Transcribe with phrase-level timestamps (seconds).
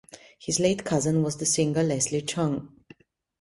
[0.39, 2.69] His late cousin was the singer Leslie Cheung.